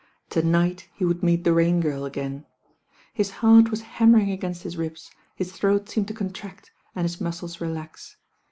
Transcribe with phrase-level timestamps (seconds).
[0.31, 2.47] To night he would meet the Rain Girl again.
[3.13, 7.61] Hit heart was hanmiering against his ribs, his throat seemed to contract and his muscles
[7.61, 8.17] relax.